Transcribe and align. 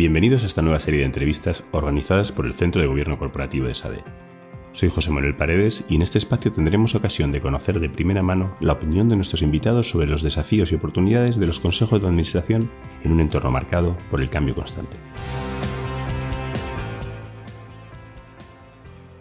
Bienvenidos 0.00 0.44
a 0.44 0.46
esta 0.46 0.62
nueva 0.62 0.80
serie 0.80 1.00
de 1.00 1.04
entrevistas 1.04 1.62
organizadas 1.72 2.32
por 2.32 2.46
el 2.46 2.54
Centro 2.54 2.80
de 2.80 2.88
Gobierno 2.88 3.18
Corporativo 3.18 3.66
de 3.66 3.74
SADE. 3.74 4.02
Soy 4.72 4.88
José 4.88 5.10
Manuel 5.10 5.36
Paredes 5.36 5.84
y 5.90 5.96
en 5.96 6.00
este 6.00 6.16
espacio 6.16 6.50
tendremos 6.50 6.94
ocasión 6.94 7.32
de 7.32 7.42
conocer 7.42 7.78
de 7.78 7.90
primera 7.90 8.22
mano 8.22 8.56
la 8.60 8.72
opinión 8.72 9.10
de 9.10 9.16
nuestros 9.16 9.42
invitados 9.42 9.90
sobre 9.90 10.06
los 10.06 10.22
desafíos 10.22 10.72
y 10.72 10.76
oportunidades 10.76 11.38
de 11.38 11.46
los 11.46 11.60
consejos 11.60 12.00
de 12.00 12.06
administración 12.06 12.70
en 13.04 13.12
un 13.12 13.20
entorno 13.20 13.50
marcado 13.50 13.94
por 14.10 14.22
el 14.22 14.30
cambio 14.30 14.54
constante. 14.54 14.96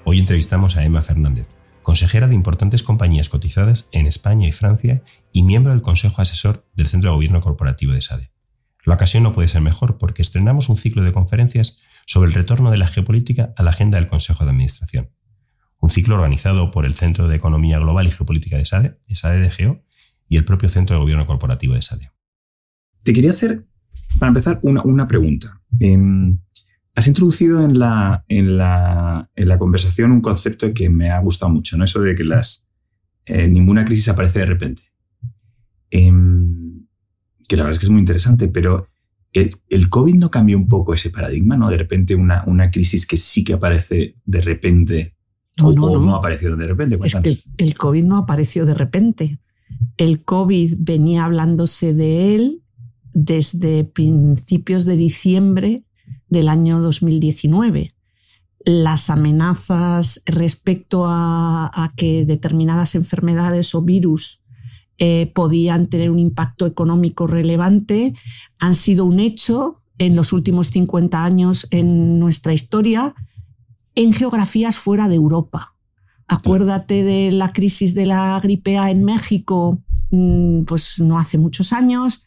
Hoy 0.06 0.18
entrevistamos 0.18 0.78
a 0.78 0.86
Emma 0.86 1.02
Fernández, 1.02 1.50
consejera 1.84 2.30
de 2.30 2.36
importantes 2.36 2.84
compañías 2.84 3.28
cotizadas 3.28 3.90
en 3.92 4.06
España 4.06 4.48
y 4.48 4.54
Francia 4.54 5.04
y 5.34 5.44
miembro 5.44 5.74
del 5.74 5.82
Consejo 5.82 6.22
Asesor 6.22 6.66
del 6.74 6.88
Centro 6.88 7.10
de 7.10 7.16
Gobierno 7.16 7.42
Corporativo 7.42 7.92
de 7.92 8.00
SADE. 8.00 8.32
La 8.86 8.96
ocasión 8.96 9.24
no 9.24 9.34
puede 9.34 9.48
ser 9.48 9.62
mejor 9.62 9.98
porque 9.98 10.22
estrenamos 10.22 10.70
un 10.70 10.76
ciclo 10.76 11.04
de 11.04 11.14
conferencias 11.14 11.82
sobre 12.06 12.30
el 12.30 12.34
retorno 12.34 12.72
de 12.72 12.78
la 12.78 12.88
geopolítica 12.88 13.54
a 13.56 13.64
la 13.64 13.72
agenda 13.72 14.00
del 14.00 14.08
Consejo 14.08 14.44
de 14.46 14.52
Administración. 14.52 15.10
Un 15.80 15.90
ciclo 15.90 16.16
organizado 16.16 16.72
por 16.72 16.86
el 16.86 16.94
Centro 16.94 17.28
de 17.28 17.36
Economía 17.36 17.80
Global 17.80 18.08
y 18.08 18.12
Geopolítica 18.12 18.58
de 18.58 18.66
SADE, 18.66 18.98
SADE 19.12 19.40
de 19.40 19.52
Geo, 19.52 19.84
y 20.28 20.38
el 20.38 20.46
propio 20.46 20.70
Centro 20.70 20.96
de 20.96 21.02
Gobierno 21.02 21.26
Corporativo 21.26 21.74
de 21.74 21.82
SADE. 21.82 22.12
Te 23.04 23.14
quería 23.14 23.32
hacer, 23.32 23.66
para 24.20 24.30
empezar, 24.30 24.60
una, 24.64 25.08
pregunta. 25.08 25.62
Em, 25.80 26.40
has 26.96 27.08
introducido 27.08 27.64
en 27.64 27.78
la, 27.80 28.26
conversación 29.58 30.12
un 30.12 30.22
concepto 30.22 30.74
que 30.74 30.90
me 30.90 31.10
ha 31.10 31.20
gustado 31.20 31.52
mucho, 31.52 31.78
¿no? 31.78 31.86
Eso 31.86 32.02
de 32.02 32.16
que 32.16 32.24
las, 32.24 32.68
eh, 33.26 33.48
ninguna 33.48 33.86
crisis 33.86 34.10
aparece 34.10 34.40
de 34.40 34.46
repente. 34.46 34.84
Em, 35.92 36.49
que 37.50 37.58
la 37.58 37.64
verdad 37.64 37.76
es 37.76 37.80
que 37.80 37.88
es 37.88 37.92
muy 37.92 38.00
interesante, 38.00 38.48
pero 38.48 38.88
el, 39.34 39.90
COVID 39.90 40.14
no 40.14 40.30
cambió 40.30 40.56
un 40.56 40.68
poco 40.68 40.94
ese 40.94 41.10
paradigma, 41.10 41.58
¿no? 41.58 41.70
De 41.70 41.78
repente 41.78 42.14
una, 42.14 42.44
una 42.46 42.70
crisis 42.70 43.08
que 43.08 43.18
sí 43.18 43.44
que 43.44 43.54
aparece 43.54 44.16
de 44.24 44.42
repente 44.42 45.16
o 45.62 45.74
no, 45.74 46.00
no, 46.00 46.16
apareció 46.16 46.56
de 46.56 46.68
repente. 46.68 46.98
Es 47.04 47.16
que 47.16 47.36
el, 47.58 47.76
COVID 47.76 48.06
no 48.06 48.18
apareció 48.18 48.66
de 48.66 48.76
repente. 48.76 49.40
El 49.98 50.24
COVID 50.24 50.76
venía 50.78 51.26
hablándose 51.26 51.94
de 51.94 52.36
él 52.36 52.64
desde 53.14 53.84
principios 53.84 54.86
de 54.86 54.96
diciembre 54.96 55.84
del 56.30 56.48
año 56.48 56.80
2019. 56.80 57.94
Las 58.64 59.10
amenazas 59.10 60.22
respecto 60.26 61.06
a 61.08 61.94
que 61.98 62.26
determinadas 62.26 62.94
enfermedades 62.94 63.74
o 63.74 63.82
virus 63.82 64.44
eh, 65.00 65.32
podían 65.34 65.88
tener 65.88 66.12
un 66.12 66.20
impacto 66.20 66.66
económico 66.66 67.26
relevante, 67.26 68.14
han 68.60 68.76
sido 68.76 69.06
un 69.06 69.20
hecho 69.20 69.82
en 69.98 70.16
los 70.16 70.34
últimos 70.34 70.68
50 70.68 71.24
años 71.24 71.68
en 71.72 72.20
nuestra 72.20 72.54
historia 72.54 73.16
en 73.96 74.14
geografías 74.14 74.78
fuera 74.78 75.08
de 75.08 75.16
Europa. 75.16 75.76
Acuérdate 76.28 77.04
de 77.04 77.32
la 77.32 77.54
crisis 77.54 77.96
de 77.96 78.06
la 78.06 78.40
gripe 78.42 78.78
A 78.78 78.92
en 78.92 79.04
México, 79.04 79.82
mm, 80.12 80.64
pues 80.64 81.00
no 81.00 81.18
hace 81.18 81.38
muchos 81.38 81.74
años. 81.74 82.24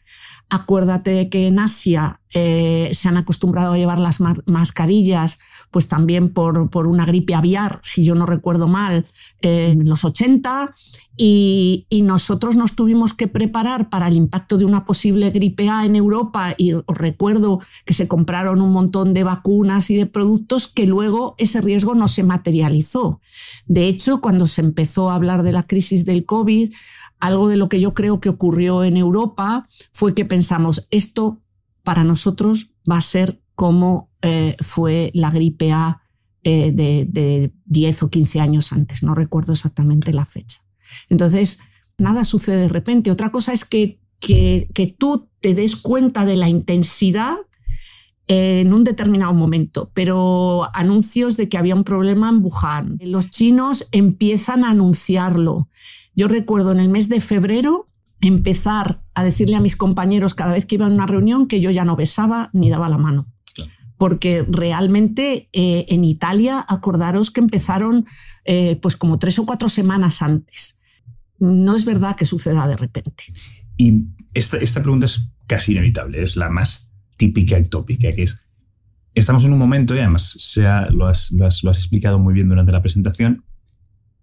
Acuérdate 0.49 1.29
que 1.29 1.47
en 1.47 1.59
Asia 1.59 2.19
eh, 2.33 2.89
se 2.93 3.07
han 3.07 3.17
acostumbrado 3.17 3.73
a 3.73 3.77
llevar 3.77 3.99
las 3.99 4.19
mascarillas 4.45 5.39
pues 5.73 5.87
también 5.87 6.29
por, 6.29 6.69
por 6.69 6.85
una 6.85 7.03
gripe 7.03 7.33
aviar, 7.33 7.79
si 7.81 8.05
yo 8.05 8.13
no 8.13 8.27
recuerdo 8.27 8.67
mal, 8.67 9.07
en 9.41 9.89
los 9.89 10.05
80, 10.05 10.75
y, 11.17 11.87
nosotros 12.03 12.55
nos 12.55 12.75
tuvimos 12.75 13.13
que 13.15 13.27
preparar 13.27 13.89
para 13.89 14.07
el 14.07 14.15
impacto 14.15 14.57
de 14.59 14.65
una 14.65 14.85
posible 14.85 15.31
gripe 15.31 15.69
A 15.69 15.85
en 15.85 15.95
Europa, 15.95 16.53
y 16.57 16.73
os 16.73 16.83
recuerdo 16.87 17.59
que 17.85 17.95
se 17.95 18.07
compraron 18.07 18.61
un 18.61 18.71
montón 18.71 19.15
de 19.15 19.23
vacunas 19.23 19.89
y 19.89 19.95
de 19.95 20.05
productos 20.05 20.67
que 20.67 20.85
luego 20.85 21.33
ese 21.39 21.59
riesgo 21.59 21.95
no 21.95 22.07
se 22.07 22.21
materializó. 22.21 23.19
De 23.65 23.87
hecho, 23.87 24.21
cuando 24.21 24.45
se 24.45 24.61
empezó 24.61 25.09
a 25.09 25.15
hablar 25.15 25.41
de 25.41 25.53
la 25.53 25.63
crisis 25.63 26.05
del 26.05 26.25
COVID, 26.25 26.71
algo 27.19 27.47
de 27.47 27.57
lo 27.57 27.67
que 27.67 27.79
yo 27.79 27.95
creo 27.95 28.19
que 28.19 28.29
ocurrió 28.29 28.83
en 28.83 28.95
Europa 28.95 29.67
fue 29.91 30.13
que 30.13 30.25
pensamos, 30.25 30.87
esto 30.91 31.41
para 31.81 32.03
nosotros 32.03 32.69
va 32.89 32.97
a 32.97 33.01
ser 33.01 33.42
como 33.63 34.09
eh, 34.21 34.57
fue 34.59 35.09
la 35.13 35.31
gripe 35.31 35.71
A 35.71 36.01
eh, 36.43 36.73
de, 36.73 37.53
10 37.63 38.03
o 38.03 38.09
15 38.09 38.41
años 38.41 38.73
antes, 38.73 39.03
no 39.03 39.15
recuerdo 39.15 39.53
exactamente 39.53 40.11
la 40.11 40.25
fecha. 40.25 40.59
Entonces, 41.07 41.59
nada 41.97 42.25
sucede 42.25 42.57
de 42.57 42.67
repente. 42.67 43.09
Otra 43.09 43.31
cosa 43.31 43.53
es 43.53 43.63
que, 43.63 44.01
que, 44.19 44.67
que 44.73 44.87
tú 44.87 45.29
te 45.39 45.53
des 45.53 45.77
cuenta 45.77 46.25
de 46.25 46.35
la 46.35 46.49
intensidad 46.49 47.37
en 48.27 48.73
un 48.73 48.83
determinado 48.83 49.33
momento, 49.33 49.91
pero 49.93 50.69
anuncios 50.73 51.37
de 51.37 51.47
que 51.47 51.57
había 51.57 51.75
un 51.75 51.85
problema 51.85 52.27
en 52.27 52.43
Wuhan. 52.43 52.97
Los 52.99 53.31
chinos 53.31 53.87
empiezan 53.93 54.65
a 54.65 54.71
anunciarlo. 54.71 55.69
Yo 56.15 56.27
recuerdo 56.27 56.73
en 56.73 56.81
el 56.81 56.89
mes 56.89 57.07
de 57.07 57.21
febrero 57.21 57.87
empezar 58.19 59.05
a 59.13 59.23
decirle 59.23 59.55
a 59.55 59.61
mis 59.61 59.77
compañeros 59.77 60.33
cada 60.33 60.51
vez 60.51 60.65
que 60.65 60.75
iba 60.75 60.85
a 60.85 60.89
una 60.89 61.07
reunión 61.07 61.47
que 61.47 61.61
yo 61.61 61.71
ya 61.71 61.85
no 61.85 61.95
besaba 61.95 62.49
ni 62.51 62.69
daba 62.69 62.89
la 62.89 62.97
mano 62.97 63.32
porque 64.03 64.45
realmente 64.49 65.47
eh, 65.53 65.85
en 65.87 66.03
Italia, 66.03 66.65
acordaros 66.67 67.31
que 67.31 67.39
empezaron 67.39 68.05
eh, 68.43 68.75
pues 68.81 68.97
como 68.97 69.17
tres 69.17 69.39
o 69.39 69.45
cuatro 69.45 69.69
semanas 69.69 70.21
antes. 70.21 70.77
No 71.39 71.73
es 71.73 71.85
verdad 71.85 72.17
que 72.17 72.25
suceda 72.25 72.67
de 72.67 72.75
repente. 72.75 73.23
Y 73.77 74.07
esta, 74.33 74.57
esta 74.57 74.81
pregunta 74.81 75.05
es 75.05 75.29
casi 75.47 75.71
inevitable, 75.71 76.21
es 76.21 76.35
la 76.35 76.49
más 76.49 76.93
típica 77.15 77.57
y 77.57 77.63
tópica, 77.63 78.13
que 78.13 78.23
es, 78.23 78.43
estamos 79.15 79.45
en 79.45 79.53
un 79.53 79.59
momento, 79.59 79.95
y 79.95 79.99
además 79.99 80.53
lo, 80.89 81.07
has, 81.07 81.31
lo, 81.31 81.47
has, 81.47 81.63
explicado 81.63 82.19
muy 82.19 82.33
bien 82.33 82.49
durante 82.49 82.73
la 82.73 82.81
presentación, 82.81 83.45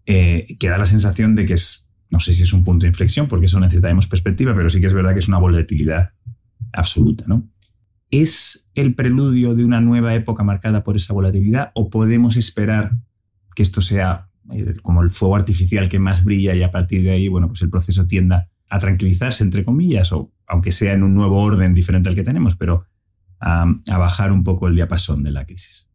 eh, 0.04 0.58
que 0.60 0.68
da 0.68 0.76
la 0.76 0.84
sensación 0.84 1.34
de 1.34 1.46
que 1.46 1.54
es, 1.54 1.88
no 2.10 2.20
sé 2.20 2.34
si 2.34 2.42
es 2.42 2.52
un 2.52 2.64
punto 2.64 2.84
de 2.84 2.88
inflexión, 2.88 3.28
porque 3.28 3.46
eso 3.46 3.58
necesitaremos 3.58 4.08
perspectiva, 4.08 4.54
pero 4.54 4.68
sí 4.68 4.78
que 4.78 4.88
es 4.88 4.92
verdad 4.92 5.14
que 5.14 5.20
es 5.20 5.28
una 5.28 5.38
volatilidad 5.38 6.10
absoluta, 6.70 7.24
¿no? 7.26 7.48
¿Es 8.10 8.68
el 8.74 8.94
preludio 8.94 9.54
de 9.54 9.64
una 9.64 9.80
nueva 9.80 10.14
época 10.14 10.42
marcada 10.42 10.82
por 10.82 10.96
esa 10.96 11.14
volatilidad 11.14 11.70
o 11.74 11.90
podemos 11.90 12.36
esperar 12.36 12.92
que 13.54 13.62
esto 13.62 13.80
sea 13.82 14.28
eh, 14.52 14.74
como 14.82 15.02
el 15.02 15.10
fuego 15.10 15.36
artificial 15.36 15.88
que 15.88 15.98
más 15.98 16.24
brilla 16.24 16.54
y 16.54 16.62
a 16.62 16.70
partir 16.70 17.02
de 17.02 17.10
ahí, 17.12 17.28
bueno, 17.28 17.48
pues 17.48 17.62
el 17.62 17.70
proceso 17.70 18.06
tienda 18.06 18.48
a 18.68 18.78
tranquilizarse, 18.78 19.44
entre 19.44 19.64
comillas, 19.64 20.12
o 20.12 20.32
aunque 20.46 20.72
sea 20.72 20.92
en 20.92 21.02
un 21.02 21.14
nuevo 21.14 21.40
orden 21.40 21.74
diferente 21.74 22.08
al 22.08 22.14
que 22.14 22.22
tenemos, 22.22 22.56
pero 22.56 22.86
a, 23.40 23.66
a 23.88 23.98
bajar 23.98 24.32
un 24.32 24.44
poco 24.44 24.68
el 24.68 24.74
diapasón 24.74 25.22
de 25.22 25.30
la 25.30 25.44
crisis? 25.44 25.88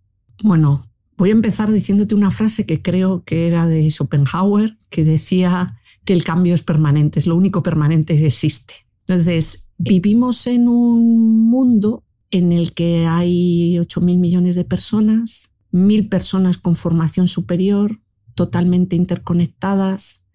Bueno, 0.43 0.89
voy 1.17 1.29
a 1.29 1.33
empezar 1.33 1.71
diciéndote 1.71 2.15
una 2.15 2.31
frase 2.31 2.65
que 2.65 2.81
creo 2.81 3.23
que 3.23 3.47
era 3.47 3.67
de 3.67 3.89
Schopenhauer, 3.89 4.77
que 4.89 5.03
decía 5.03 5.79
que 6.03 6.13
el 6.13 6.23
cambio 6.23 6.53
es 6.53 6.63
permanente, 6.63 7.19
es 7.19 7.27
lo 7.27 7.35
único 7.35 7.63
permanente 7.63 8.15
que 8.15 8.27
existe. 8.27 8.73
Entonces, 9.07 9.71
vivimos 9.77 10.47
en 10.47 10.67
un 10.67 11.49
mundo 11.49 12.04
en 12.31 12.51
el 12.51 12.73
que 12.73 13.05
hay 13.05 13.77
8.000 13.77 14.17
millones 14.17 14.55
de 14.55 14.63
personas, 14.63 15.51
mil 15.71 16.07
personas 16.07 16.57
con 16.57 16.75
formación 16.75 17.27
superior, 17.27 17.99
totalmente 18.33 18.95
interconectadas 18.95 20.25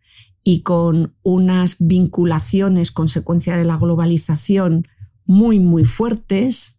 y 0.43 0.61
con 0.61 1.15
unas 1.23 1.77
vinculaciones 1.79 2.91
consecuencia 2.91 3.57
de 3.57 3.65
la 3.65 3.77
globalización 3.77 4.89
muy, 5.25 5.59
muy 5.59 5.85
fuertes 5.85 6.79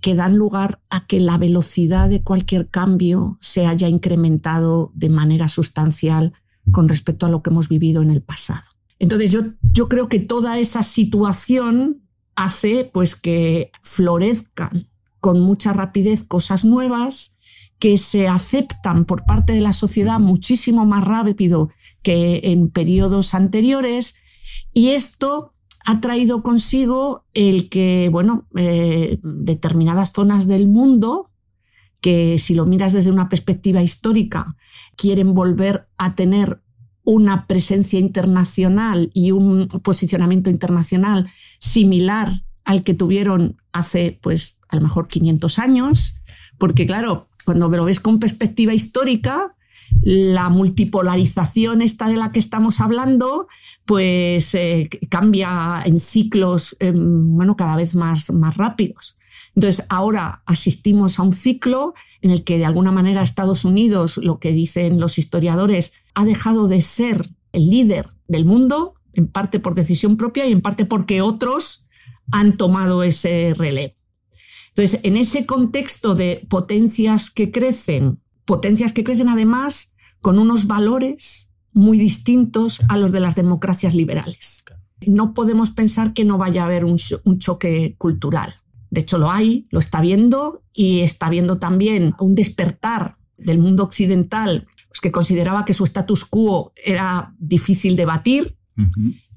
que 0.00 0.14
dan 0.14 0.36
lugar 0.36 0.80
a 0.90 1.06
que 1.06 1.20
la 1.20 1.38
velocidad 1.38 2.08
de 2.08 2.22
cualquier 2.22 2.68
cambio 2.68 3.38
se 3.40 3.66
haya 3.66 3.88
incrementado 3.88 4.90
de 4.94 5.08
manera 5.08 5.48
sustancial 5.48 6.32
con 6.70 6.88
respecto 6.88 7.26
a 7.26 7.30
lo 7.30 7.42
que 7.42 7.50
hemos 7.50 7.68
vivido 7.68 8.02
en 8.02 8.10
el 8.10 8.22
pasado. 8.22 8.62
Entonces 8.98 9.30
yo, 9.30 9.42
yo 9.72 9.88
creo 9.88 10.08
que 10.08 10.20
toda 10.20 10.58
esa 10.58 10.82
situación 10.82 12.01
hace 12.36 12.88
pues 12.92 13.14
que 13.14 13.70
florezcan 13.82 14.88
con 15.20 15.40
mucha 15.40 15.72
rapidez 15.72 16.24
cosas 16.24 16.64
nuevas 16.64 17.36
que 17.78 17.98
se 17.98 18.28
aceptan 18.28 19.04
por 19.04 19.24
parte 19.24 19.52
de 19.52 19.60
la 19.60 19.72
sociedad 19.72 20.20
muchísimo 20.20 20.86
más 20.86 21.04
rápido 21.04 21.70
que 22.02 22.40
en 22.44 22.70
periodos 22.70 23.34
anteriores. 23.34 24.14
Y 24.72 24.90
esto 24.90 25.52
ha 25.84 26.00
traído 26.00 26.42
consigo 26.42 27.24
el 27.34 27.68
que, 27.68 28.08
bueno, 28.10 28.46
eh, 28.56 29.18
determinadas 29.22 30.12
zonas 30.12 30.46
del 30.46 30.68
mundo, 30.68 31.30
que 32.00 32.38
si 32.38 32.54
lo 32.54 32.66
miras 32.66 32.92
desde 32.92 33.10
una 33.10 33.28
perspectiva 33.28 33.82
histórica, 33.82 34.56
quieren 34.96 35.34
volver 35.34 35.88
a 35.98 36.14
tener 36.14 36.61
una 37.04 37.46
presencia 37.46 37.98
internacional 37.98 39.10
y 39.12 39.32
un 39.32 39.68
posicionamiento 39.82 40.50
internacional 40.50 41.30
similar 41.58 42.42
al 42.64 42.84
que 42.84 42.94
tuvieron 42.94 43.56
hace, 43.72 44.18
pues, 44.22 44.60
a 44.68 44.76
lo 44.76 44.82
mejor 44.82 45.08
500 45.08 45.58
años, 45.58 46.16
porque 46.58 46.86
claro, 46.86 47.28
cuando 47.44 47.68
lo 47.68 47.84
ves 47.84 48.00
con 48.00 48.20
perspectiva 48.20 48.72
histórica, 48.72 49.54
la 50.00 50.48
multipolarización 50.48 51.82
esta 51.82 52.08
de 52.08 52.16
la 52.16 52.32
que 52.32 52.38
estamos 52.38 52.80
hablando, 52.80 53.46
pues 53.84 54.54
eh, 54.54 54.88
cambia 55.10 55.82
en 55.84 55.98
ciclos, 55.98 56.76
em, 56.80 57.36
bueno, 57.36 57.56
cada 57.56 57.76
vez 57.76 57.94
más, 57.94 58.30
más 58.30 58.56
rápidos. 58.56 59.16
Entonces, 59.54 59.84
ahora 59.88 60.42
asistimos 60.46 61.18
a 61.18 61.22
un 61.22 61.32
ciclo 61.32 61.94
en 62.20 62.30
el 62.30 62.44
que 62.44 62.58
de 62.58 62.64
alguna 62.64 62.90
manera 62.90 63.22
Estados 63.22 63.64
Unidos, 63.64 64.16
lo 64.16 64.38
que 64.38 64.52
dicen 64.52 64.98
los 64.98 65.18
historiadores, 65.18 65.92
ha 66.14 66.24
dejado 66.24 66.68
de 66.68 66.80
ser 66.80 67.28
el 67.52 67.68
líder 67.68 68.08
del 68.28 68.44
mundo, 68.44 68.94
en 69.14 69.28
parte 69.28 69.60
por 69.60 69.74
decisión 69.74 70.16
propia 70.16 70.46
y 70.46 70.52
en 70.52 70.62
parte 70.62 70.86
porque 70.86 71.20
otros 71.20 71.86
han 72.30 72.56
tomado 72.56 73.02
ese 73.02 73.52
relevo. 73.54 73.94
Entonces, 74.74 75.00
en 75.02 75.16
ese 75.16 75.44
contexto 75.44 76.14
de 76.14 76.46
potencias 76.48 77.30
que 77.30 77.50
crecen, 77.50 78.20
potencias 78.46 78.92
que 78.92 79.04
crecen 79.04 79.28
además 79.28 79.92
con 80.22 80.38
unos 80.38 80.66
valores 80.66 81.50
muy 81.72 81.98
distintos 81.98 82.80
a 82.88 82.96
los 82.96 83.12
de 83.12 83.20
las 83.20 83.34
democracias 83.34 83.94
liberales. 83.94 84.64
No 85.06 85.34
podemos 85.34 85.70
pensar 85.70 86.14
que 86.14 86.24
no 86.24 86.38
vaya 86.38 86.62
a 86.62 86.66
haber 86.66 86.84
un, 86.84 86.96
choque 87.38 87.96
cultural. 87.98 88.54
De 88.92 89.00
hecho, 89.00 89.16
lo 89.16 89.30
hay, 89.30 89.66
lo 89.70 89.78
está 89.78 90.02
viendo 90.02 90.64
y 90.70 91.00
está 91.00 91.30
viendo 91.30 91.58
también 91.58 92.14
un 92.20 92.34
despertar 92.34 93.16
del 93.38 93.58
mundo 93.58 93.84
occidental 93.84 94.66
pues, 94.88 95.00
que 95.00 95.10
consideraba 95.10 95.64
que 95.64 95.72
su 95.72 95.84
status 95.84 96.26
quo 96.26 96.74
era 96.76 97.34
difícil 97.38 97.96
de 97.96 98.04
batir 98.04 98.58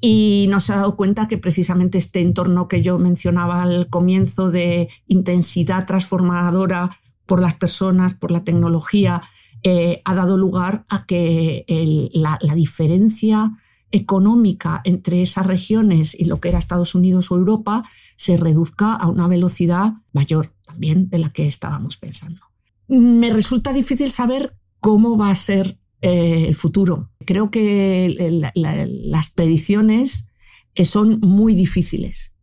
y 0.02 0.48
no 0.50 0.60
se 0.60 0.74
ha 0.74 0.78
dado 0.78 0.98
cuenta 0.98 1.30
que 1.30 1.38
precisamente 1.38 1.98
este 1.98 2.19
entorno 2.19 2.68
que 2.68 2.81
yo 2.81 3.00
mencionaba 3.00 3.63
al 3.63 3.88
comienzo 3.90 4.52
de 4.52 4.90
intensidad 5.07 5.86
transformadora 5.86 7.00
por 7.25 7.42
las 7.42 7.56
personas, 7.56 8.13
por 8.13 8.31
la 8.31 8.44
tecnología, 8.44 9.22
eh, 9.63 10.01
ha 10.04 10.16
dado 10.16 10.38
lugar 10.38 10.84
a 10.90 11.06
que 11.06 11.63
la, 12.12 12.38
diferencia 12.56 13.54
económica 13.92 14.81
entre 14.84 15.22
esas 15.22 15.46
regiones 15.46 16.13
y 16.13 16.25
lo 16.25 16.42
que 16.42 16.50
era 16.50 16.58
Estados 16.58 16.94
Unidos 16.94 17.31
o 17.31 17.38
Europa 17.38 17.86
se 18.15 18.38
reduzca 18.38 18.94
a 18.94 19.07
una 19.07 19.27
velocidad 19.27 19.94
mayor 20.13 20.53
también 20.65 21.09
de 21.09 21.19
la 21.19 21.29
que 21.29 21.47
estábamos 21.47 21.97
pensando. 21.97 22.39
Me 22.88 23.31
resulta 23.31 23.73
difícil 23.73 24.12
saber 24.12 24.56
cómo 24.79 25.17
va 25.17 25.29
a 25.29 25.35
ser 25.35 25.79
eh, 26.01 26.45
el 26.47 26.56
futuro. 26.56 27.12
Creo 27.25 27.50
que 27.50 28.41
las 28.53 29.29
predicciones 29.31 30.29
eh, 30.75 30.85
son 30.85 31.19
muy 31.21 31.56
difíciles, 31.56 32.33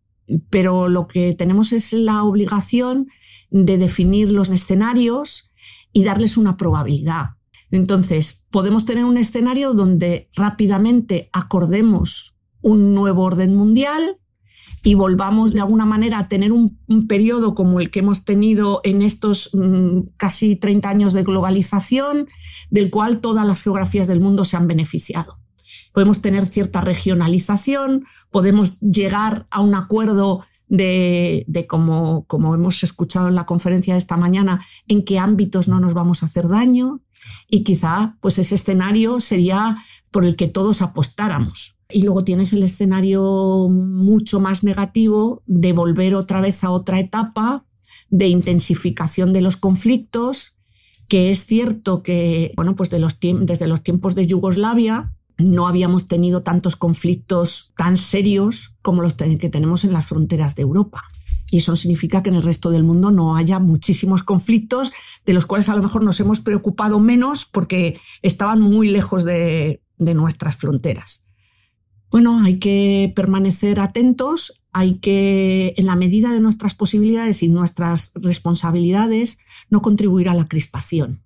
pero 0.50 0.88
lo 0.88 1.06
que 1.06 1.34
tenemos 1.34 1.72
es 1.72 1.92
la 1.92 2.24
obligación 2.24 3.08
de 3.50 3.78
definir 3.78 4.32
los 4.32 4.48
escenarios 4.48 5.50
y 5.92 6.04
darles 6.04 6.36
una 6.36 6.56
probabilidad. 6.56 7.36
Entonces, 7.70 8.44
podemos 8.50 8.84
tener 8.84 9.04
un 9.04 9.16
escenario 9.16 9.74
donde 9.74 10.28
rápidamente 10.34 11.30
acordemos 11.32 12.34
un 12.60 12.94
nuevo 12.94 13.22
orden 13.22 13.54
mundial 13.54 14.18
y 14.82 14.94
volvamos 14.94 15.52
de 15.52 15.60
alguna 15.60 15.86
manera 15.86 16.18
a 16.18 16.28
tener 16.28 16.52
un, 16.52 16.78
periodo 17.08 17.54
como 17.54 17.80
el 17.80 17.90
que 17.90 18.00
hemos 18.00 18.24
tenido 18.24 18.80
en 18.84 19.02
estos 19.02 19.50
mm, 19.52 20.00
casi 20.16 20.56
30 20.56 20.88
años 20.88 21.12
de 21.12 21.22
globalización, 21.22 22.28
del 22.70 22.90
cual 22.90 23.20
todas 23.20 23.46
las 23.46 23.62
geografías 23.62 24.08
del 24.08 24.20
mundo 24.20 24.44
se 24.44 24.56
han 24.56 24.66
beneficiado. 24.66 25.38
Podemos 25.92 26.20
tener 26.20 26.46
cierta 26.46 26.80
regionalización, 26.80 28.06
podemos 28.30 28.80
llegar 28.80 29.46
a 29.50 29.60
un 29.60 29.74
acuerdo 29.74 30.42
de, 30.68 31.66
como, 31.68 32.24
como 32.26 32.54
hemos 32.54 32.82
escuchado 32.82 33.28
en 33.28 33.34
la 33.34 33.44
conferencia 33.44 33.94
de 33.94 33.98
esta 33.98 34.16
mañana, 34.16 34.64
en 34.88 35.04
qué 35.04 35.18
ámbitos 35.18 35.68
no 35.68 35.80
nos 35.80 35.92
vamos 35.92 36.22
a 36.22 36.26
hacer 36.26 36.48
daño 36.48 37.02
y 37.48 37.62
quizá 37.62 38.16
pues 38.20 38.38
ese 38.38 38.54
escenario 38.54 39.20
sería 39.20 39.84
por 40.10 40.24
el 40.24 40.34
que 40.34 40.48
todos 40.48 40.80
apostáramos. 40.82 41.76
Y 41.92 42.02
luego 42.02 42.24
tienes 42.24 42.52
el 42.52 42.62
escenario 42.62 43.68
mucho 43.70 44.40
más 44.40 44.64
negativo 44.64 45.42
de 45.46 45.72
volver 45.72 46.14
otra 46.14 46.40
vez 46.40 46.64
a 46.64 46.70
otra 46.70 47.00
etapa 47.00 47.66
de 48.10 48.28
intensificación 48.28 49.32
de 49.32 49.40
los 49.40 49.56
conflictos, 49.56 50.54
que 51.08 51.30
es 51.30 51.44
cierto 51.46 52.02
que, 52.02 52.52
bueno, 52.56 52.76
pues 52.76 52.90
desde 52.90 53.66
los 53.66 53.82
tiempos 53.82 54.14
de 54.14 54.26
Yugoslavia, 54.26 55.14
no 55.38 55.66
habíamos 55.66 56.08
tenido 56.08 56.42
tantos 56.42 56.76
conflictos 56.76 57.72
tan 57.76 57.96
serios 57.96 58.74
como 58.82 59.02
los 59.02 59.14
que 59.14 59.48
tenemos 59.48 59.84
en 59.84 59.92
las 59.92 60.06
fronteras 60.06 60.54
de 60.56 60.62
Europa. 60.62 61.02
Y 61.50 61.58
eso 61.58 61.76
significa 61.76 62.22
que 62.22 62.30
en 62.30 62.36
el 62.36 62.42
resto 62.42 62.70
del 62.70 62.84
mundo 62.84 63.10
no 63.10 63.36
haya 63.36 63.58
muchísimos 63.58 64.22
conflictos 64.22 64.92
de 65.26 65.34
los 65.34 65.44
cuales 65.44 65.68
a 65.68 65.76
lo 65.76 65.82
mejor 65.82 66.02
nos 66.02 66.20
hemos 66.20 66.40
preocupado 66.40 66.98
menos 66.98 67.44
porque 67.44 68.00
estaban 68.22 68.60
muy 68.60 68.88
lejos 68.88 69.24
de 69.24 69.80
nuestras 69.98 70.56
fronteras. 70.56 71.21
Bueno, 72.12 72.40
hay 72.40 72.58
que 72.58 73.10
permanecer 73.16 73.80
atentos, 73.80 74.60
hay 74.70 74.98
que, 74.98 75.72
en 75.78 75.86
la 75.86 75.96
medida 75.96 76.30
de 76.30 76.40
nuestras 76.40 76.74
posibilidades 76.74 77.42
y 77.42 77.48
nuestras 77.48 78.12
responsabilidades, 78.14 79.38
no 79.70 79.80
contribuir 79.80 80.28
a 80.28 80.34
la 80.34 80.46
crispación. 80.46 81.22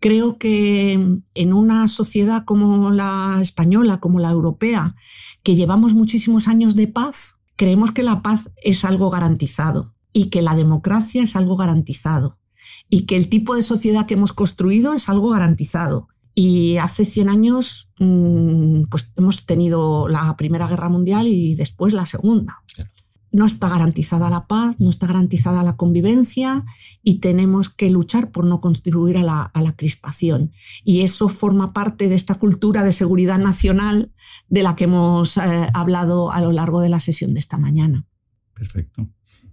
Creo 0.00 0.36
que 0.38 1.20
en 1.34 1.52
una 1.52 1.86
sociedad 1.86 2.44
como 2.44 2.90
la 2.90 3.38
española, 3.40 4.00
como 4.00 4.18
la 4.18 4.30
europea, 4.30 4.96
que 5.44 5.54
llevamos 5.54 5.94
muchísimos 5.94 6.48
años 6.48 6.74
de 6.74 6.88
paz, 6.88 7.36
creemos 7.54 7.92
que 7.92 8.02
la 8.02 8.22
paz 8.22 8.50
es 8.64 8.84
algo 8.84 9.08
garantizado 9.08 9.94
y 10.12 10.30
que 10.30 10.42
la 10.42 10.56
democracia 10.56 11.22
es 11.22 11.36
algo 11.36 11.56
garantizado 11.56 12.38
y 12.88 13.06
que 13.06 13.14
el 13.14 13.28
tipo 13.28 13.54
de 13.54 13.62
sociedad 13.62 14.06
que 14.06 14.14
hemos 14.14 14.32
construido 14.32 14.94
es 14.94 15.08
algo 15.08 15.30
garantizado. 15.30 16.08
Y 16.34 16.76
hace 16.78 17.04
100 17.04 17.28
años 17.28 17.90
mm, 17.98 18.84
pues 18.90 19.12
hemos 19.16 19.44
tenido 19.44 20.08
la 20.08 20.36
Primera 20.36 20.66
Guerra 20.66 20.88
Mundial 20.88 21.26
y 21.26 21.54
después 21.54 21.92
la 21.92 22.06
Segunda 22.06 22.62
no 23.32 23.46
está 23.46 23.68
garantizada 23.68 24.28
la 24.28 24.46
paz, 24.46 24.76
no 24.78 24.90
está 24.90 25.06
garantizada 25.06 25.62
la 25.64 25.76
convivencia 25.76 26.64
y 27.02 27.18
tenemos 27.18 27.70
que 27.70 27.90
luchar 27.90 28.30
por 28.30 28.44
no 28.44 28.60
contribuir 28.60 29.16
a 29.16 29.22
la, 29.22 29.74
crispación. 29.76 30.52
Y 30.84 31.00
eso 31.00 31.28
forma 31.28 31.72
parte 31.72 32.08
de 32.08 32.14
esta 32.14 32.34
cultura 32.34 32.84
de 32.84 32.92
seguridad 32.92 33.38
nacional 33.38 34.12
de 34.48 34.62
la 34.62 34.76
que 34.76 34.84
hemos 34.84 35.38
eh, 35.38 35.40
hablado 35.72 36.30
a 36.30 36.42
lo 36.42 36.52
largo 36.52 36.82
de 36.82 36.90
la 36.90 36.98
sesión 36.98 37.32
de 37.32 37.40
esta 37.40 37.56
mañana. 37.56 38.04
Perfecto. 38.52 39.08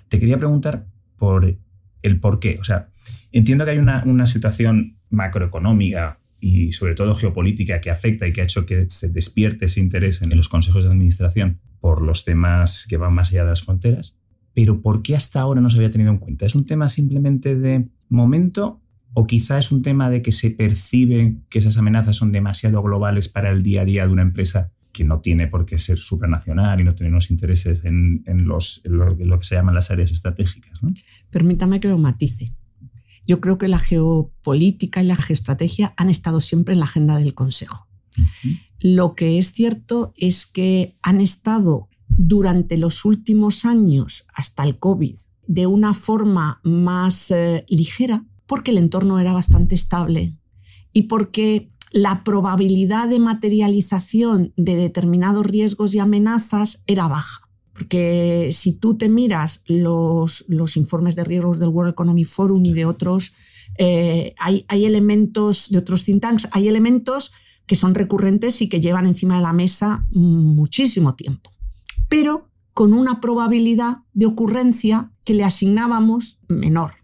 Te 0.10 0.20
quería 0.20 0.38
preguntar 0.38 0.88
por 1.18 1.58
el 2.02 2.20
por 2.20 2.40
qué. 2.40 2.58
O 2.60 2.66
sea, 2.66 2.90
entiendo 3.31 3.64
que 3.64 3.72
hay 3.72 3.78
una, 3.78 4.04
una 4.06 4.28
situación 4.28 4.98
macroeconómica 5.10 6.20
y 6.39 6.71
sobre 6.71 6.95
todo 6.95 7.15
geopolítica 7.15 7.81
que 7.81 7.91
afecta 7.91 8.27
y 8.27 8.33
que 8.33 8.41
ha 8.41 8.45
hecho 8.45 8.65
que 8.65 8.89
se 8.89 9.09
despierte 9.09 9.65
ese 9.65 9.80
interés 9.80 10.21
en 10.21 10.36
los 10.36 10.50
consejos 10.50 10.83
de 10.83 10.90
administración 10.90 11.59
por 11.80 12.02
los 12.02 12.25
temas 12.25 12.85
que 12.87 12.97
van 12.97 13.14
más 13.14 13.30
allá 13.30 13.44
de 13.44 13.49
las 13.49 13.64
fronteras. 13.64 14.16
Pero 14.54 14.81
¿por 14.81 15.02
qué 15.02 15.16
hasta 15.16 15.42
ahora 15.42 15.61
no 15.61 15.69
se 15.69 15.78
había 15.78 15.92
tenido 15.92 16.11
en 16.11 16.18
cuenta? 16.18 16.45
¿Es 16.45 16.56
un 16.56 16.66
tema 16.66 16.90
simplemente 16.90 17.56
de 17.56 17.87
momento 18.09 18.81
o 19.14 19.25
quizá 19.25 19.57
es 19.57 19.71
un 19.71 19.81
tema 19.81 20.09
de 20.09 20.21
que 20.21 20.31
se 20.31 20.52
percibe 20.52 21.37
que 21.49 21.59
esas 21.59 21.78
amenazas 21.78 22.16
son 22.16 22.31
demasiado 22.31 22.81
globales 22.81 23.28
para 23.28 23.52
el 23.52 23.64
día 23.64 23.81
a 23.81 23.85
día 23.85 24.06
de 24.06 24.14
una 24.14 24.21
empresa 24.21 24.71
que 24.92 25.04
no 25.04 25.19
tiene 25.21 25.47
por 25.47 25.66
qué 25.66 25.78
ser 25.78 25.97
supranacional 25.97 26.80
y 26.80 26.83
no 26.83 26.94
tiene 26.94 27.11
unos 27.11 27.31
intereses 27.31 27.83
en, 27.85 28.23
los, 28.45 28.81
lo, 28.85 29.16
que 29.16 29.44
se 29.44 29.56
llaman 29.56 29.75
las 29.75 29.92
áreas 29.92 30.11
estratégicas? 30.11 30.80
Permítame 31.30 31.80
que 31.80 31.87
lo 31.87 31.97
matice. 31.97 32.54
Yo 33.30 33.42
creo 33.42 33.59
que 33.59 33.68
la 33.68 33.78
geopolítica 33.78 35.04
y 35.04 35.06
la 35.06 35.16
geoestrategia 35.16 35.94
han 35.98 36.09
estado 36.09 36.42
siempre 36.42 36.74
en 36.74 36.80
la 36.80 36.88
agenda 36.88 37.19
del 37.19 37.36
Consejo. 37.36 37.88
Lo 38.80 39.14
que 39.14 39.38
es 39.38 39.52
cierto 39.52 40.14
es 40.18 40.48
que 40.48 40.98
han 41.04 41.21
estado 41.21 41.90
durante 42.07 42.76
los 42.76 43.06
últimos 43.06 43.66
años, 43.66 44.26
hasta 44.33 44.64
el 44.64 44.80
COVID, 44.80 45.16
de 45.45 45.68
una 45.68 45.94
forma 45.94 46.59
más 46.64 47.30
eh, 47.30 47.66
ligera, 47.68 48.26
porque 48.48 48.71
el 48.71 48.80
entorno 48.80 49.19
era 49.19 49.31
bastante 49.31 49.76
estable 49.76 50.36
y 50.92 51.04
porque 51.04 51.69
la 51.92 52.24
probabilidad 52.24 53.09
de 53.09 53.19
materialización 53.19 54.54
de 54.57 54.76
determinados 54.76 55.45
riesgos 55.45 55.94
y 55.94 56.00
amenazas 56.00 56.81
era 56.88 57.07
baja. 57.07 57.48
Porque 57.80 58.50
si 58.52 58.74
tú 58.74 58.98
te 58.98 59.07
miras 59.07 59.64
los, 59.66 60.44
los 60.50 60.76
informes 60.76 61.16
de 61.16 61.24
riesgos 61.24 61.59
del 61.59 61.69
World 61.69 61.94
Economic 61.94 62.28
Forum 62.28 62.66
y 62.66 62.74
de 62.74 62.86
otros, 62.86 63.33
eh, 63.78 64.36
hay, 64.38 64.66
hay, 64.68 64.83
elementos 64.83 65.69
de 65.69 65.78
otros 65.78 66.04
think 66.04 66.21
tanks, 66.21 66.50
hay 66.52 66.68
elementos 66.68 67.31
que 67.66 67.78
son 67.78 67.95
recurrentes 67.95 68.62
y 68.62 68.68
que 68.68 68.81
llevan 68.81 69.06
encima 69.06 69.38
de 69.38 69.44
la 69.44 69.54
mesa 69.54 70.06
muchísimo 70.12 71.16
tiempo, 71.16 71.52
pero 72.09 72.50
con 72.74 72.94
una 72.94 73.21
probabilidad 73.21 74.00
de 74.14 74.26
ocurrencia 74.26 75.14
que 75.24 75.33
le 75.33 75.45
asignábamos 75.45 76.40
menor. 76.50 76.95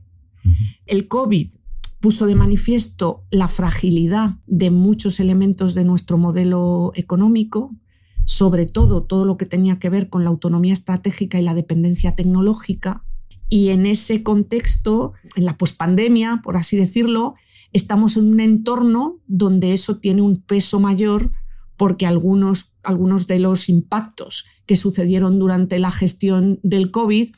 El 0.86 1.08
COVID 1.08 1.52
puso 2.02 2.26
de 2.26 2.36
manifiesto 2.36 3.24
la 3.32 3.48
fragilidad 3.48 4.36
de 4.46 4.72
muchos 4.72 5.22
elementos 5.22 5.74
de 5.74 5.86
nuestro 5.86 6.18
modelo 6.18 6.92
económico, 6.96 7.74
sobre 8.26 8.66
todo 8.66 9.04
todo 9.04 9.24
lo 9.26 9.38
que 9.38 9.46
tenía 9.46 9.80
que 9.80 9.90
ver 9.90 10.10
con 10.10 10.24
la 10.24 10.30
autonomía 10.30 10.74
estratégica 10.74 11.40
y 11.40 11.44
la 11.44 11.54
dependencia 11.54 12.16
tecnológica. 12.16 13.04
Y 13.50 13.70
en 13.70 13.86
ese 13.86 14.24
contexto, 14.24 15.14
en 15.36 15.46
la 15.46 15.58
pospandemia, 15.58 16.42
por 16.44 16.58
así 16.58 16.76
decirlo, 16.76 17.36
estamos 17.72 18.18
en 18.18 18.28
un 18.28 18.40
entorno 18.40 19.20
donde 19.28 19.74
eso 19.74 19.98
tiene 19.98 20.22
un 20.22 20.38
peso 20.38 20.80
mayor 20.80 21.32
porque 21.78 22.06
algunos, 22.06 22.74
algunos 22.84 23.28
de 23.28 23.40
los 23.40 23.70
impactos 23.70 24.46
que 24.66 24.76
sucedieron 24.76 25.40
durante 25.40 25.80
la 25.80 25.92
gestión 25.92 26.60
del 26.64 26.92
COVID 26.92 27.32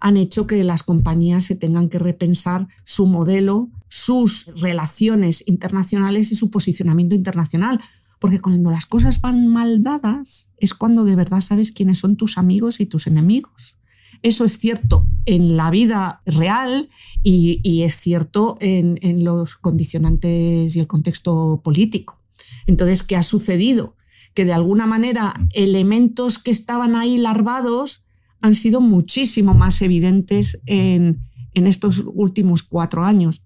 han 0.00 0.16
hecho 0.16 0.46
que 0.46 0.62
las 0.64 0.82
compañías 0.82 1.44
se 1.44 1.54
tengan 1.54 1.88
que 1.88 1.98
repensar 1.98 2.68
su 2.84 3.06
modelo, 3.06 3.70
sus 3.88 4.52
relaciones 4.56 5.42
internacionales 5.46 6.30
y 6.30 6.36
su 6.36 6.50
posicionamiento 6.50 7.14
internacional. 7.14 7.80
Porque 8.24 8.40
cuando 8.40 8.70
las 8.70 8.86
cosas 8.86 9.20
van 9.20 9.48
mal 9.48 9.82
dadas 9.82 10.48
es 10.56 10.72
cuando 10.72 11.04
de 11.04 11.14
verdad 11.14 11.42
sabes 11.42 11.72
quiénes 11.72 11.98
son 11.98 12.16
tus 12.16 12.38
amigos 12.38 12.80
y 12.80 12.86
tus 12.86 13.06
enemigos. 13.06 13.76
Eso 14.22 14.46
es 14.46 14.56
cierto 14.56 15.06
en 15.26 15.58
la 15.58 15.68
vida 15.68 16.22
real 16.24 16.88
y, 17.22 17.82
es 17.82 18.00
cierto 18.00 18.56
en, 18.60 19.24
los 19.24 19.56
condicionantes 19.56 20.74
y 20.74 20.80
el 20.80 20.86
contexto 20.86 21.60
político. 21.62 22.18
Entonces, 22.66 23.02
¿qué 23.02 23.14
ha 23.16 23.22
sucedido? 23.22 23.94
Que 24.32 24.46
de 24.46 24.54
alguna 24.54 24.86
manera 24.86 25.34
elementos 25.50 26.38
que 26.38 26.50
estaban 26.50 26.96
ahí 26.96 27.18
larvados 27.18 28.06
han 28.40 28.54
sido 28.54 28.80
muchísimo 28.80 29.52
más 29.52 29.82
evidentes 29.82 30.62
en, 30.64 31.20
estos 31.52 32.02
últimos 32.06 32.62
cuatro 32.62 33.04
años. 33.04 33.42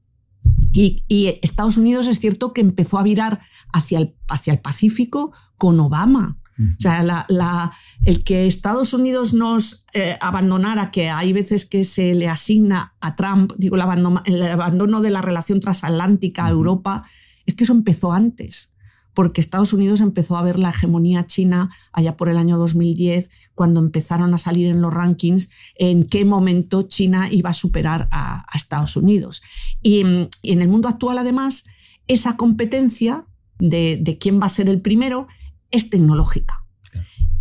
Y, 0.78 1.38
Estados 1.42 1.76
Unidos 1.76 2.06
es 2.06 2.20
cierto 2.20 2.52
que 2.52 2.60
empezó 2.60 2.98
a 2.98 3.02
virar 3.02 3.40
hacia 3.72 3.98
el, 3.98 4.14
hacia 4.28 4.52
el 4.52 4.60
Pacífico 4.60 5.32
con 5.56 5.78
Obama. 5.80 6.38
O 6.60 6.80
sea, 6.80 7.04
la, 7.04 7.72
el 8.02 8.24
que 8.24 8.48
Estados 8.48 8.92
Unidos 8.92 9.32
nos 9.32 9.86
eh, 9.94 10.18
abandonara, 10.20 10.90
que 10.90 11.08
hay 11.08 11.32
veces 11.32 11.64
que 11.64 11.84
se 11.84 12.16
le 12.16 12.28
asigna 12.28 12.94
a 13.00 13.14
Trump, 13.14 13.52
digo, 13.58 13.76
el 13.76 13.82
abandono, 13.82 15.00
de 15.00 15.10
la 15.10 15.22
relación 15.22 15.60
transatlántica 15.60 16.46
a 16.46 16.50
Europa, 16.50 17.04
es 17.46 17.54
que 17.54 17.62
eso 17.62 17.72
empezó 17.72 18.12
antes, 18.12 18.72
porque 19.18 19.40
Estados 19.40 19.72
Unidos 19.72 20.00
empezó 20.00 20.36
a 20.36 20.42
ver 20.42 20.60
la 20.60 20.70
hegemonía 20.70 21.26
china 21.26 21.70
allá 21.92 22.16
por 22.16 22.28
el 22.28 22.36
año 22.36 22.56
2010, 22.56 23.30
cuando 23.56 23.80
empezaron 23.80 24.32
a 24.32 24.38
salir 24.38 24.68
en 24.68 24.80
los 24.80 24.94
rankings 24.94 25.50
en 25.74 26.04
qué 26.04 26.24
momento 26.24 26.82
China 26.82 27.28
iba 27.28 27.50
a 27.50 27.52
superar 27.52 28.06
a, 28.12 28.46
Estados 28.54 28.94
Unidos. 28.94 29.42
Y, 29.82 30.02
en 30.02 30.28
el 30.62 30.68
mundo 30.68 30.86
actual, 30.86 31.18
además, 31.18 31.64
esa 32.06 32.36
competencia 32.36 33.26
de, 33.58 33.98
de 34.00 34.18
quién 34.18 34.40
va 34.40 34.46
a 34.46 34.50
ser 34.50 34.68
el 34.68 34.80
primero 34.82 35.26
es 35.72 35.90
tecnológica. 35.90 36.64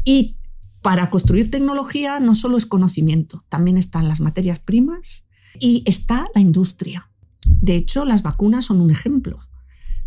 Y 0.03 0.37
para 0.81 1.11
construir 1.11 1.51
tecnología 1.51 2.19
no 2.19 2.33
solo 2.33 2.57
es 2.57 2.65
conocimiento, 2.65 3.45
también 3.49 3.77
están 3.77 4.07
las 4.07 4.19
materias 4.19 4.57
primas 4.57 5.25
y 5.59 5.83
está 5.85 6.25
la 6.33 6.41
industria. 6.41 7.11
De 7.45 7.75
hecho, 7.75 8.03
las 8.03 8.23
vacunas 8.23 8.65
son 8.65 8.81
un 8.81 8.89
ejemplo. 8.89 9.46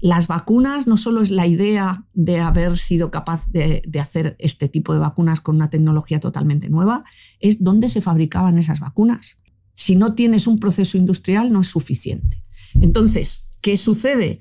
Las 0.01 0.29
vacunas 0.29 0.87
no 0.87 0.97
solo 0.97 1.21
es 1.21 1.31
la 1.31 1.47
idea 1.47 2.07
de 2.15 2.39
haber 2.39 2.77
sido 2.77 3.11
capaz 3.11 3.47
de, 3.49 3.83
hacer 4.01 4.35
este 4.39 4.69
tipo 4.69 4.93
de 4.95 4.99
vacunas 4.99 5.41
con 5.41 5.57
una 5.57 5.69
tecnología 5.69 6.21
totalmente 6.21 6.71
nueva, 6.71 7.05
es 7.39 7.63
dónde 7.63 7.89
se 7.89 8.01
fabricaban 8.01 8.59
esas 8.59 8.81
vacunas. 8.81 9.41
Si 9.75 9.97
no 9.97 10.15
tienes 10.15 10.47
un 10.47 10.59
proceso 10.59 10.97
industrial 10.97 11.53
no 11.53 11.61
es 11.61 11.67
suficiente. 11.67 12.43
Entonces, 12.75 13.49
¿qué 13.61 13.77
sucede? 13.77 14.41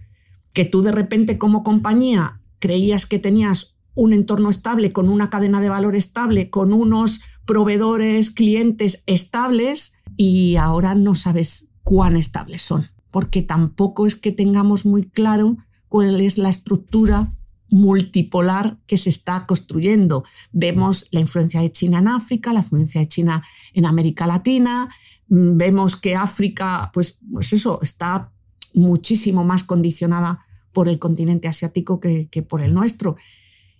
Que 0.53 0.65
tú 0.65 0.81
de 0.81 0.91
repente 0.91 1.37
como 1.37 1.63
compañía 1.63 2.41
creías 2.59 3.05
que 3.05 3.19
tenías 3.19 3.75
un 3.95 4.13
entorno 4.13 4.49
estable, 4.49 4.93
con 4.93 5.09
una 5.09 5.29
cadena 5.29 5.59
de 5.59 5.67
valor 5.67 5.95
estable, 5.95 6.49
con 6.49 6.71
unos 6.71 7.19
proveedores, 7.45 8.29
clientes 8.29 9.03
estables 9.07 9.93
y 10.15 10.55
ahora 10.55 10.95
no 10.95 11.15
sabes 11.15 11.69
cuán 11.83 12.15
estables 12.15 12.61
son, 12.61 12.87
porque 13.11 13.41
tampoco 13.41 14.05
es 14.05 14.15
que 14.15 14.31
tengamos 14.31 14.85
muy 14.85 15.09
claro 15.09 15.57
cuál 15.87 16.21
es 16.21 16.37
la 16.37 16.49
estructura 16.49 17.33
multipolar 17.69 18.77
que 18.87 18.97
se 18.97 19.09
está 19.09 19.45
construyendo. 19.45 20.23
Vemos 20.51 21.07
la 21.11 21.19
influencia 21.19 21.61
de 21.61 21.71
China 21.71 21.99
en 21.99 22.07
África, 22.07 22.53
la 22.53 22.61
influencia 22.61 23.01
de 23.01 23.07
China 23.07 23.43
en 23.73 23.85
América 23.85 24.25
Latina, 24.27 24.89
vemos 25.29 25.95
que 25.95 26.15
África, 26.15 26.89
pues, 26.93 27.19
pues 27.31 27.53
eso, 27.53 27.79
está 27.81 28.31
muchísimo 28.73 29.43
más 29.43 29.63
condicionada 29.63 30.45
por 30.73 30.89
el 30.89 30.99
continente 30.99 31.47
asiático 31.47 31.99
que, 31.99 32.27
por 32.47 32.61
el 32.61 32.73
nuestro. 32.73 33.15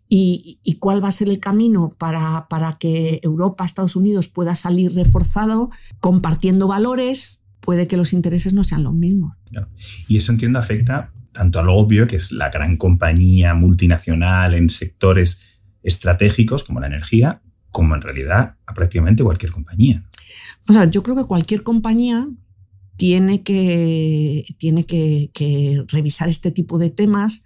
Y, 0.08 0.60
cuál 0.80 1.04
va 1.04 1.10
a 1.10 1.12
ser 1.12 1.30
el 1.30 1.40
camino 1.40 1.94
para, 1.98 2.48
para, 2.50 2.78
que 2.78 3.20
Europa, 3.22 3.66
Estados 3.66 3.96
Unidos 3.96 4.28
pueda 4.28 4.56
salir 4.56 4.94
reforzado, 4.94 5.70
compartiendo 6.00 6.68
valores, 6.68 7.44
puede 7.60 7.88
que 7.88 7.98
los 7.98 8.14
intereses 8.14 8.54
no 8.54 8.64
sean 8.64 8.84
los 8.84 8.94
mismos. 8.94 9.36
Y 10.08 10.18
eso 10.18 10.32
entiendo 10.32 10.60
afecta 10.60 11.12
tanto 11.32 11.60
a 11.60 11.64
lo 11.64 11.76
obvio, 11.76 12.08
que 12.08 12.16
es 12.16 12.32
la 12.32 12.50
gran 12.50 12.78
compañía 12.78 13.54
multinacional 13.54 14.56
en 14.56 14.70
sectores 14.70 15.44
estratégicos 15.84 16.64
como 16.64 16.80
la 16.80 16.88
energía, 16.88 17.42
como 17.72 17.96
en 17.96 18.02
realidad 18.02 18.56
a 18.66 18.74
prácticamente 18.74 19.24
cualquier 19.24 19.52
compañía. 19.52 20.04
Pues 20.66 20.78
a 20.78 20.86
yo 20.86 21.04
creo 21.04 21.16
que 21.16 21.26
cualquier 21.26 21.64
compañía 21.64 22.28
tiene 23.00 23.44
que, 23.44 24.46
tiene 24.58 24.86
que, 24.86 25.86
revisar 25.88 26.28
este 26.28 26.52
tipo 26.52 26.78
de 26.78 26.90
temas, 26.90 27.44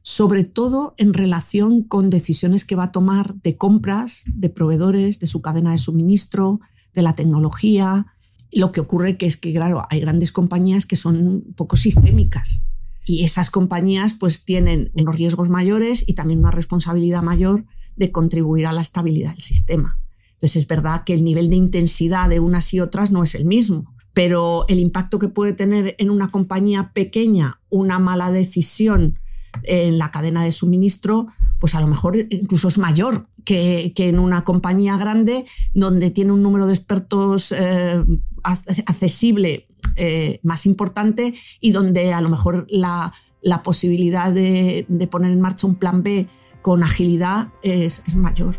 sobre 0.00 0.44
todo 0.44 0.94
en 0.96 1.12
relación 1.12 1.82
con 1.82 2.08
decisiones 2.08 2.64
que 2.64 2.76
va 2.76 2.84
a 2.84 2.92
tomar 2.92 3.34
de 3.34 3.56
compras, 3.56 4.24
de 4.26 4.48
proveedores, 4.48 5.18
de 5.20 5.26
su 5.26 5.42
cadena 5.42 5.72
de 5.72 5.78
suministro, 5.78 6.60
de 6.94 7.02
la 7.02 7.14
tecnología. 7.14 8.06
Lo 8.54 8.72
que 8.72 8.80
ocurre 8.80 9.16
que 9.16 9.26
es 9.26 9.36
que, 9.36 9.52
claro, 9.52 9.86
hay 9.90 10.00
grandes 10.00 10.32
compañías 10.32 10.86
que 10.86 10.96
son 10.96 11.44
poco 11.56 11.76
sistémicas 11.76 12.64
y 13.04 13.24
esas 13.24 13.50
compañías 13.50 14.14
pues 14.14 14.44
tienen 14.44 14.90
unos 14.94 15.16
riesgos 15.16 15.48
mayores 15.48 16.04
y 16.06 16.14
también 16.14 16.40
una 16.40 16.50
responsabilidad 16.50 17.22
mayor 17.22 17.64
de 17.96 18.10
contribuir 18.12 18.66
a 18.66 18.72
la 18.72 18.80
estabilidad 18.80 19.32
del 19.32 19.40
sistema. 19.40 19.98
Entonces 20.32 20.56
es 20.56 20.66
verdad 20.66 21.04
que 21.04 21.14
el 21.14 21.24
nivel 21.24 21.50
de 21.50 21.56
intensidad 21.56 22.28
de 22.28 22.40
unas 22.40 22.72
y 22.72 22.80
otras 22.80 23.10
no 23.10 23.22
es 23.22 23.34
el 23.34 23.44
mismo 23.44 23.94
pero 24.14 24.64
el 24.68 24.78
impacto 24.78 25.18
que 25.18 25.28
puede 25.28 25.52
tener 25.52 25.96
en 25.98 26.08
una 26.08 26.30
compañía 26.30 26.92
pequeña 26.94 27.60
una 27.68 27.98
mala 27.98 28.30
decisión 28.30 29.18
en 29.64 29.98
la 29.98 30.10
cadena 30.10 30.44
de 30.44 30.52
suministro, 30.52 31.26
pues 31.58 31.74
a 31.74 31.80
lo 31.80 31.88
mejor 31.88 32.16
incluso 32.30 32.68
es 32.68 32.78
mayor 32.78 33.28
que, 33.44 33.92
en 33.96 34.18
una 34.18 34.44
compañía 34.44 34.96
grande 34.96 35.46
donde 35.72 36.10
tiene 36.10 36.32
un 36.32 36.42
número 36.42 36.66
de 36.66 36.74
expertos 36.74 37.52
eh, 37.52 38.02
accesible 38.42 39.68
eh, 39.96 40.40
más 40.42 40.66
importante 40.66 41.34
y 41.60 41.72
donde 41.72 42.12
a 42.12 42.20
lo 42.20 42.28
mejor 42.28 42.66
la, 42.68 43.12
posibilidad 43.62 44.32
de, 44.32 44.86
poner 45.10 45.32
en 45.32 45.40
marcha 45.40 45.66
un 45.66 45.76
plan 45.76 46.02
B 46.02 46.26
con 46.62 46.82
agilidad 46.82 47.48
es 47.62 48.02
mayor. 48.16 48.56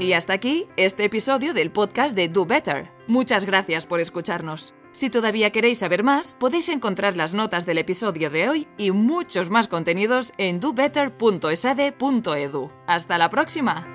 Y 0.00 0.14
hasta 0.14 0.32
aquí 0.32 0.66
este 0.78 1.04
episodio 1.04 1.52
del 1.52 1.70
podcast 1.70 2.16
de 2.16 2.28
Do 2.28 2.46
Better. 2.46 2.88
Muchas 3.06 3.44
gracias 3.44 3.84
por 3.84 4.00
escucharnos. 4.00 4.72
Si 4.92 5.10
todavía 5.10 5.50
queréis 5.50 5.78
saber 5.78 6.02
más, 6.02 6.34
podéis 6.38 6.68
encontrar 6.68 7.16
las 7.16 7.32
notas 7.34 7.66
del 7.66 7.78
episodio 7.78 8.30
de 8.30 8.48
hoy 8.48 8.68
y 8.76 8.90
muchos 8.90 9.50
más 9.50 9.68
contenidos 9.68 10.32
en 10.38 10.58
dobetter.esade.edu. 10.60 12.70
Hasta 12.86 13.18
la 13.18 13.30
próxima. 13.30 13.86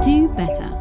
Do 0.00 0.28
Better 0.36 0.77